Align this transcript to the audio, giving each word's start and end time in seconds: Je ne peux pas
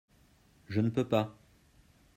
Je 0.67 0.81
ne 0.81 0.89
peux 0.89 1.07
pas 1.07 1.37